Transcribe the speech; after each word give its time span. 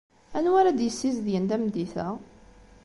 Anwi 0.37 0.53
ara 0.59 0.77
d-yessizedgen 0.77 1.45
tameddit-a? 1.49 2.07